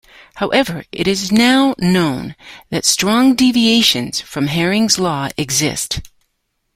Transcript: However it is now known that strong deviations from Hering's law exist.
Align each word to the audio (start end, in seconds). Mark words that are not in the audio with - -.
However 0.33 0.83
it 0.91 1.07
is 1.07 1.31
now 1.31 1.75
known 1.77 2.35
that 2.71 2.85
strong 2.85 3.35
deviations 3.35 4.19
from 4.19 4.47
Hering's 4.47 4.97
law 4.97 5.29
exist. 5.37 5.99